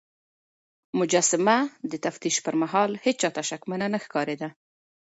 مجسمه 0.99 1.57
د 1.91 1.93
تفتيش 2.05 2.35
پر 2.45 2.55
مهال 2.61 2.91
هيڅ 3.03 3.17
چا 3.21 3.29
ته 3.35 3.41
شکمنه 3.49 3.87
نه 3.93 3.99
ښکارېده. 4.05 4.49